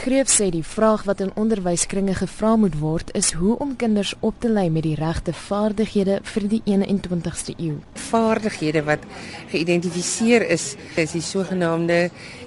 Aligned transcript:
Greef 0.00 0.30
sê 0.32 0.46
die 0.48 0.64
vraag 0.64 1.02
wat 1.04 1.18
in 1.20 1.32
onderwyskringe 1.36 2.14
gevra 2.16 2.54
moet 2.56 2.78
word 2.80 3.10
is 3.18 3.34
hoe 3.36 3.58
om 3.60 3.74
kinders 3.76 4.14
op 4.24 4.38
te 4.40 4.48
lei 4.48 4.70
met 4.72 4.86
die 4.86 4.94
regte 4.96 5.34
vaardighede 5.36 6.14
vir 6.24 6.46
die 6.48 6.60
21ste 6.64 7.52
eeu. 7.58 7.74
Vaardighede 8.06 8.80
wat 8.86 9.04
geïdentifiseer 9.50 10.46
is, 10.56 10.70
is 10.96 11.12
die 11.12 11.20
sogenaamde 11.20 11.98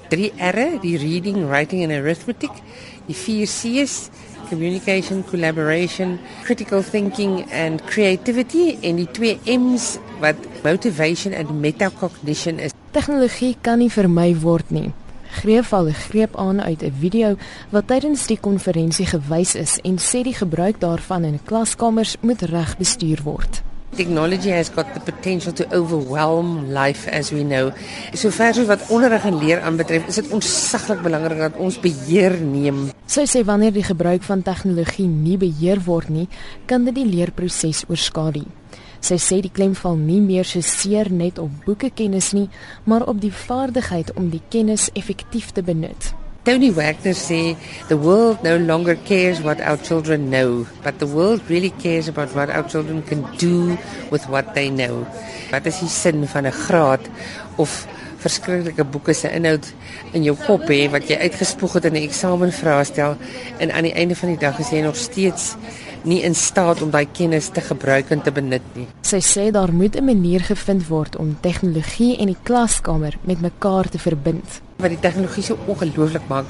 3 0.09 0.31
R'e, 0.47 0.65
die 0.81 0.95
reading, 0.97 1.43
writing 1.45 1.85
and 1.85 1.93
arithmetic, 1.93 2.57
die 3.05 3.19
4 3.21 3.45
C's, 3.45 4.09
communication, 4.49 5.21
collaboration, 5.29 6.17
critical 6.47 6.81
thinking 6.81 7.43
and 7.53 7.85
creativity 7.85 8.79
en 8.81 8.97
die 9.03 9.09
2 9.13 9.37
M's 9.59 9.99
wat 10.25 10.41
motivation 10.65 11.37
and 11.37 11.53
metacognition 11.61 12.57
is. 12.57 12.73
Tegnologie 12.97 13.53
kan 13.61 13.77
nie 13.77 13.93
vermy 13.93 14.31
word 14.41 14.73
nie. 14.73 14.89
Greef 15.33 15.73
al 15.73 15.87
'n 15.89 15.93
greep 15.93 16.37
aan 16.37 16.61
uit 16.61 16.81
'n 16.83 16.93
video 16.99 17.35
wat 17.69 17.87
tydens 17.87 18.27
die 18.27 18.37
konferensie 18.37 19.05
gewys 19.05 19.55
is 19.55 19.79
en 19.81 19.97
sê 19.97 20.21
die 20.23 20.33
gebruik 20.33 20.79
daarvan 20.79 21.23
in 21.23 21.39
klaskamers 21.43 22.15
moet 22.21 22.41
reg 22.41 22.77
bestuur 22.77 23.19
word. 23.23 23.61
Technology 23.95 24.49
has 24.49 24.69
got 24.69 24.85
the 24.93 24.99
potential 25.11 25.53
to 25.53 25.65
overwhelm 25.71 26.71
life 26.73 27.09
as 27.11 27.31
we 27.31 27.43
know. 27.43 27.71
So 28.13 28.29
ver 28.29 28.49
as 28.49 28.65
wat 28.65 28.89
onderrig 28.89 29.25
en 29.25 29.37
leer 29.37 29.61
aanbetref, 29.61 30.07
is 30.07 30.15
dit 30.15 30.29
ontsaglik 30.29 31.01
belangrik 31.01 31.37
dat 31.37 31.55
ons 31.57 31.79
beheer 31.79 32.41
neem. 32.41 32.89
Sy 33.05 33.25
sê 33.25 33.43
wanneer 33.45 33.73
die 33.73 33.83
gebruik 33.83 34.23
van 34.23 34.41
tegnologie 34.41 35.07
nie 35.07 35.37
beheer 35.37 35.81
word 35.85 36.09
nie, 36.09 36.27
kan 36.65 36.85
dit 36.85 36.95
die 36.95 37.05
leerproses 37.05 37.83
oorskadu. 37.87 38.43
Sy 39.03 39.17
sê 39.19 39.37
die 39.43 39.51
klem 39.51 39.73
val 39.75 39.97
nie 39.99 40.21
meer 40.23 40.47
so 40.47 40.63
seer 40.63 41.09
net 41.11 41.39
op 41.43 41.51
boekekennis 41.65 42.29
nie, 42.31 42.45
maar 42.87 43.03
op 43.11 43.19
die 43.19 43.33
vaardigheid 43.35 44.13
om 44.15 44.29
die 44.31 44.39
kennis 44.53 44.85
effektief 44.95 45.51
te 45.51 45.63
benut. 45.63 46.13
Tony 46.47 46.69
Wagner 46.75 47.15
sê 47.15 47.57
the 47.89 47.97
world 47.99 48.43
no 48.47 48.55
longer 48.55 48.95
cares 49.07 49.41
what 49.43 49.59
our 49.59 49.75
children 49.75 50.29
know, 50.29 50.65
but 50.83 50.99
the 50.99 51.07
world 51.07 51.43
really 51.49 51.71
cares 51.83 52.07
about 52.07 52.31
what 52.35 52.49
our 52.49 52.63
children 52.63 53.03
can 53.03 53.27
do 53.39 53.75
with 54.11 54.23
what 54.31 54.55
they 54.55 54.69
know. 54.69 55.03
Wat 55.51 55.67
is 55.67 55.83
die 55.83 55.91
sin 55.91 56.27
van 56.27 56.47
'n 56.47 56.51
graad 56.51 57.03
of 57.57 57.87
verskriklike 58.23 58.83
boeke 58.83 59.13
se 59.13 59.29
inhoud 59.35 59.67
in 60.15 60.23
jou 60.23 60.35
kop 60.47 60.67
hê 60.71 60.87
wat 60.91 61.09
jy 61.09 61.17
uitgespoeg 61.27 61.73
het 61.73 61.85
in 61.89 61.95
'n 61.99 62.07
eksamenvraestel 62.07 63.17
en 63.59 63.71
aan 63.71 63.83
die 63.83 63.95
einde 63.99 64.15
van 64.15 64.29
die 64.29 64.39
dag 64.39 64.59
is 64.59 64.71
jy 64.71 64.81
nog 64.81 64.95
steeds 64.95 65.55
nie 66.03 66.21
in 66.23 66.35
staat 66.35 66.81
om 66.81 66.91
daai 66.91 67.05
kennis 67.11 67.49
te 67.53 67.61
gebruik 67.61 68.11
en 68.11 68.21
te 68.21 68.31
benut 68.31 68.65
nie. 68.75 68.87
Sy 69.07 69.19
sê 69.23 69.51
daar 69.51 69.73
moet 69.73 69.95
'n 69.95 70.05
manier 70.05 70.41
gevind 70.41 70.87
word 70.87 71.15
om 71.15 71.37
tegnologie 71.41 72.17
en 72.17 72.27
die 72.27 72.43
klaskamer 72.43 73.17
met 73.23 73.41
mekaar 73.41 73.89
te 73.89 73.99
verbind. 73.99 74.61
Wat 74.77 74.89
die 74.89 74.99
tegnologie 74.99 75.43
so 75.43 75.57
ongelooflik 75.67 76.27
maak, 76.27 76.45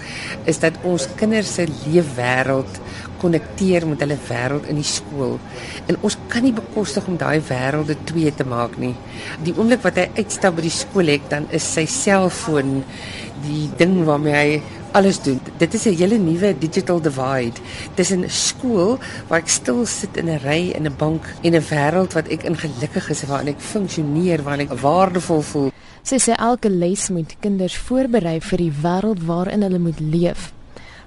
is 0.46 0.60
dat 0.60 0.74
ons 0.84 1.08
kinders 1.16 1.54
se 1.54 1.68
leefwêreld 1.86 2.80
konnekteer 3.24 3.88
met 3.88 4.00
hulle 4.00 4.18
wêreld 4.28 4.68
in 4.68 4.76
die 4.76 4.88
skool. 4.88 5.40
En 5.88 5.98
ons 6.02 6.18
kan 6.28 6.44
nie 6.44 6.54
bekostig 6.54 7.08
om 7.08 7.18
daai 7.18 7.42
wêrelde 7.48 7.96
twee 8.04 8.34
te 8.36 8.44
maak 8.44 8.78
nie. 8.78 8.96
Die 9.44 9.54
oomblik 9.58 9.84
wat 9.86 9.96
hy 9.96 10.10
uitstap 10.18 10.56
by 10.56 10.62
die 10.62 10.70
skool 10.70 11.08
het, 11.08 11.30
dan 11.30 11.48
is 11.52 11.74
sy 11.74 11.86
selfoon 11.86 12.84
die 13.44 13.70
ding 13.80 14.04
waarmee 14.08 14.36
hy 14.36 14.62
alles 14.94 15.22
doen. 15.22 15.40
Dit 15.58 15.74
is 15.74 15.86
'n 15.86 15.96
hele 15.98 16.18
nuwe 16.18 16.56
digital 16.58 17.02
divide 17.02 17.60
tussen 17.96 18.30
skool 18.30 19.00
waar 19.28 19.40
ek 19.40 19.50
stil 19.50 19.86
sit 19.86 20.18
in 20.18 20.30
'n 20.30 20.40
ry 20.44 20.72
in 20.78 20.86
'n 20.86 20.96
bank 20.98 21.24
en 21.42 21.56
'n 21.56 21.62
wêreld 21.70 22.14
wat 22.14 22.28
ek 22.28 22.44
in 22.44 22.58
gelukkig 22.58 23.10
is 23.10 23.24
waarin 23.26 23.48
ek 23.48 23.60
funksioneer, 23.60 24.44
waarin 24.44 24.70
ek 24.70 24.80
waardevol 24.80 25.42
voel. 25.42 25.72
Sy 26.04 26.18
sê 26.18 26.36
elke 26.36 26.70
les 26.70 27.10
moet 27.10 27.36
kinders 27.40 27.78
voorberei 27.78 28.42
vir 28.42 28.58
die 28.58 28.74
wêreld 28.84 29.24
waarin 29.26 29.62
hulle 29.62 29.80
moet 29.80 30.00
leef. 30.00 30.54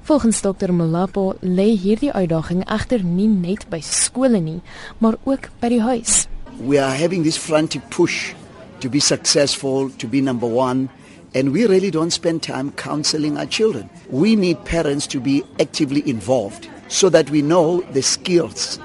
Volgens 0.02 0.40
Dr. 0.40 0.72
Molapo 0.72 1.34
lê 1.40 1.76
hierdie 1.76 2.12
uitdaging 2.12 2.64
egter 2.70 3.04
nie 3.04 3.28
net 3.28 3.66
by 3.68 3.80
skole 3.80 4.40
nie, 4.40 4.60
maar 4.98 5.16
ook 5.24 5.48
by 5.60 5.68
die 5.68 5.82
huis. 5.82 6.28
We 6.66 6.78
are 6.78 6.94
having 7.02 7.22
this 7.22 7.36
frantic 7.36 7.82
push 7.90 8.32
to 8.78 8.88
be 8.88 9.00
successful, 9.00 9.90
to 9.96 10.06
be 10.08 10.20
number 10.20 10.48
1 10.48 10.88
and 11.36 11.52
we 11.52 11.66
really 11.66 11.90
don't 11.90 12.12
spend 12.12 12.42
time 12.42 12.72
counseling 12.72 13.36
our 13.36 13.44
children. 13.44 13.90
We 14.08 14.36
need 14.36 14.64
parents 14.64 15.06
to 15.08 15.20
be 15.20 15.44
actively 15.60 16.02
involved 16.08 16.66
so 16.88 17.10
that 17.10 17.28
we 17.28 17.42
know 17.42 17.82
the 17.92 18.00
skills, 18.00 18.78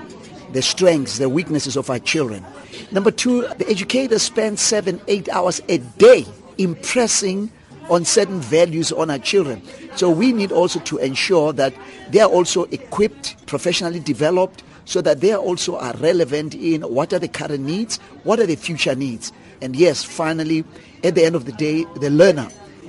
the 0.51 0.61
strengths, 0.61 1.17
the 1.17 1.29
weaknesses 1.29 1.77
of 1.77 1.89
our 1.89 1.99
children. 1.99 2.45
Number 2.91 3.09
two, 3.09 3.43
the 3.57 3.69
educators 3.69 4.23
spend 4.23 4.59
seven, 4.59 4.99
eight 5.07 5.29
hours 5.29 5.61
a 5.69 5.77
day 5.77 6.25
impressing 6.57 7.49
on 7.89 8.03
certain 8.03 8.41
values 8.41 8.91
on 8.91 9.09
our 9.09 9.19
children. 9.19 9.61
So 9.95 10.09
we 10.09 10.33
need 10.33 10.51
also 10.51 10.81
to 10.81 10.97
ensure 10.97 11.53
that 11.53 11.73
they 12.09 12.19
are 12.19 12.29
also 12.29 12.65
equipped, 12.65 13.47
professionally 13.47 14.01
developed, 14.01 14.61
so 14.83 14.99
that 15.01 15.21
they 15.21 15.33
also 15.33 15.77
are 15.77 15.95
relevant 15.97 16.53
in 16.55 16.81
what 16.81 17.13
are 17.13 17.19
the 17.19 17.29
current 17.29 17.63
needs, 17.63 17.97
what 18.23 18.41
are 18.41 18.45
the 18.45 18.57
future 18.57 18.93
needs. 18.93 19.31
And 19.61 19.75
yes, 19.75 20.03
finally, 20.03 20.63
at 21.03 21.15
the 21.15 21.23
end 21.23 21.35
of 21.35 21.45
the 21.45 21.51
day, 21.51 21.85
the 21.99 22.09
learner 22.09 22.47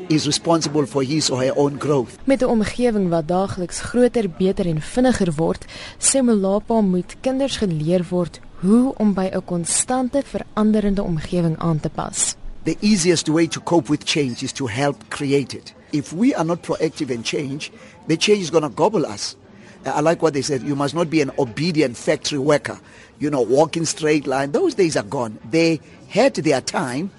is 0.08 0.26
responsible 0.26 0.86
for 0.86 1.02
his 1.02 1.30
or 1.30 1.42
her 1.44 1.52
own 1.56 1.76
growth. 1.78 2.18
Met 2.24 2.42
'n 2.42 2.48
omgewing 2.48 3.08
wat 3.08 3.28
daagliks 3.28 3.80
groter, 3.80 4.30
beter 4.30 4.66
en 4.66 4.80
vinniger 4.80 5.32
word, 5.36 5.64
sê 5.98 6.22
Melapa 6.22 6.80
moet 6.80 7.16
kinders 7.20 7.56
geleer 7.56 8.04
word 8.08 8.40
hoe 8.60 8.94
om 8.96 9.14
by 9.14 9.28
'n 9.32 9.44
konstante 9.44 10.22
veranderende 10.24 11.02
omgewing 11.02 11.58
aan 11.58 11.80
te 11.80 11.88
pas. 11.88 12.34
The 12.62 12.76
easiest 12.80 13.28
way 13.28 13.46
to 13.46 13.60
cope 13.60 13.90
with 13.90 14.04
change 14.04 14.42
is 14.42 14.52
to 14.52 14.68
help 14.68 14.96
create 15.08 15.56
it. 15.56 15.74
If 15.90 16.12
we 16.12 16.34
are 16.34 16.44
not 16.44 16.62
proactive 16.62 17.10
in 17.10 17.22
change, 17.22 17.70
the 18.06 18.16
change 18.16 18.40
is 18.40 18.50
going 18.50 18.64
to 18.64 18.72
gobble 18.74 19.04
us. 19.04 19.36
I 19.84 20.00
like 20.00 20.22
what 20.22 20.34
they 20.34 20.42
said. 20.42 20.62
You 20.62 20.76
must 20.76 20.94
not 20.94 21.10
be 21.10 21.20
an 21.20 21.32
obedient 21.38 21.96
factory 21.96 22.38
worker. 22.38 22.78
You 23.18 23.30
know, 23.30 23.40
walking 23.40 23.84
straight 23.84 24.26
line. 24.26 24.52
Those 24.52 24.74
days 24.74 24.96
are 24.96 25.04
gone. 25.04 25.38
They 25.50 25.80
had 26.08 26.34
their 26.34 26.60
time. 26.60 27.10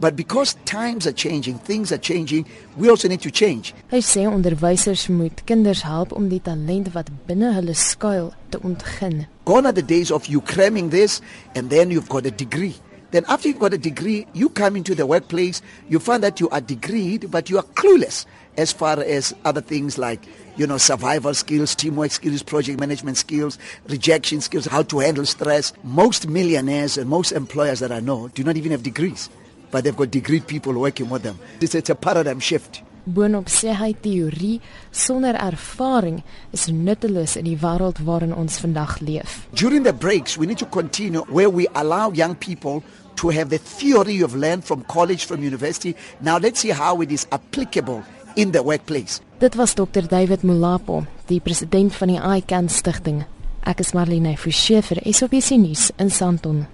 But 0.00 0.14
because 0.14 0.54
times 0.64 1.06
are 1.08 1.12
changing, 1.12 1.58
things 1.58 1.90
are 1.90 1.98
changing, 1.98 2.46
we 2.76 2.88
also 2.88 3.08
need 3.08 3.20
to 3.22 3.32
change. 3.32 3.74
Hy 3.90 3.98
sê 3.98 4.28
onderwysers 4.30 5.08
moet 5.10 5.42
kinders 5.46 5.82
help 5.82 6.12
om 6.14 6.28
die 6.30 6.38
talent 6.38 6.92
wat 6.94 7.10
binne 7.26 7.50
hulle 7.56 7.74
skuil 7.74 8.30
te 8.54 8.60
ontgin. 8.62 9.24
Gone 9.44 9.66
are 9.66 9.74
the 9.74 9.82
days 9.82 10.12
of 10.14 10.26
you 10.30 10.40
cramming 10.40 10.90
this 10.90 11.20
and 11.56 11.70
then 11.70 11.90
you've 11.90 12.08
got 12.08 12.26
a 12.26 12.30
degree. 12.30 12.76
Then 13.10 13.24
after 13.26 13.48
you've 13.48 13.58
got 13.58 13.74
a 13.74 13.78
degree, 13.78 14.26
you 14.34 14.50
come 14.50 14.76
into 14.76 14.94
the 14.94 15.06
workplace, 15.06 15.62
you 15.88 15.98
find 15.98 16.22
that 16.22 16.38
you 16.38 16.48
are 16.50 16.60
degreed, 16.60 17.30
but 17.30 17.50
you 17.50 17.56
are 17.58 17.66
clueless 17.74 18.26
as 18.58 18.72
far 18.72 19.00
as 19.00 19.34
other 19.44 19.60
things 19.62 19.96
like, 19.96 20.26
you 20.56 20.66
know, 20.66 20.76
survival 20.76 21.32
skills, 21.32 21.74
teamwork 21.74 22.10
skills, 22.10 22.42
project 22.42 22.80
management 22.80 23.16
skills, 23.16 23.56
rejection 23.88 24.40
skills, 24.40 24.66
how 24.66 24.82
to 24.82 24.98
handle 24.98 25.24
stress. 25.24 25.72
Most 25.84 26.28
millionaires 26.28 26.98
and 26.98 27.08
most 27.08 27.32
employers 27.32 27.78
that 27.78 27.92
I 27.92 28.00
know 28.00 28.28
do 28.28 28.42
not 28.42 28.56
even 28.56 28.72
have 28.72 28.82
degrees, 28.82 29.30
but 29.70 29.84
they've 29.84 29.96
got 29.96 30.10
degree 30.10 30.40
people 30.40 30.74
working 30.74 31.08
with 31.08 31.22
them. 31.22 31.38
It's, 31.60 31.74
it's 31.74 31.88
a 31.88 31.94
paradigm 31.94 32.40
shift. 32.40 32.82
Boonop 33.08 33.46
sê 33.48 33.72
hy 33.72 33.94
teorie 33.96 34.58
sonder 34.92 35.32
ervaring 35.40 36.18
is 36.52 36.66
nutteloos 36.68 37.38
in 37.40 37.46
die 37.48 37.56
wêreld 37.56 38.02
waarin 38.04 38.34
ons 38.36 38.58
vandag 38.60 38.98
leef. 39.00 39.46
During 39.54 39.84
the 39.84 39.94
breaks, 39.94 40.36
we 40.36 40.44
need 40.44 40.58
to 40.58 40.66
continue 40.66 41.22
where 41.32 41.48
we 41.48 41.68
allow 41.74 42.12
young 42.12 42.34
people 42.34 42.82
to 43.16 43.30
have 43.30 43.48
the 43.48 43.56
theory 43.58 44.12
you've 44.12 44.36
learned 44.36 44.64
from 44.64 44.82
college, 44.84 45.24
from 45.24 45.42
university. 45.42 45.96
Now 46.20 46.36
let's 46.36 46.60
see 46.60 46.70
how 46.70 47.00
it 47.00 47.10
is 47.10 47.26
applicable 47.32 48.04
in 48.38 48.52
the 48.54 48.62
workplace. 48.62 49.20
Dit 49.38 49.54
was 49.54 49.74
Dr 49.74 50.06
David 50.06 50.42
Mulapo, 50.42 51.02
die 51.26 51.40
president 51.40 51.94
van 51.94 52.14
die 52.14 52.20
ICAN 52.22 52.68
stigting. 52.70 53.24
Ek 53.66 53.82
is 53.82 53.92
Marlene 53.92 54.36
Forsie 54.38 54.78
vir 54.86 55.02
SABC 55.02 55.58
nuus 55.58 55.90
in 55.98 56.10
Sandton. 56.14 56.68